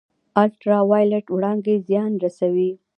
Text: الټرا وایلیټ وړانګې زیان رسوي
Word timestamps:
الټرا 0.43 0.79
وایلیټ 0.89 1.25
وړانګې 1.35 1.75
زیان 1.87 2.11
رسوي 2.23 2.71